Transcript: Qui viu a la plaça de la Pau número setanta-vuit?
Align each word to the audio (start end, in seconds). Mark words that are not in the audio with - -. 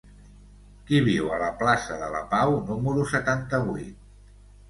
Qui 0.85 1.01
viu 1.07 1.27
a 1.33 1.35
la 1.43 1.49
plaça 1.59 1.99
de 2.03 2.09
la 2.15 2.23
Pau 2.33 2.55
número 2.71 3.05
setanta-vuit? 3.13 4.03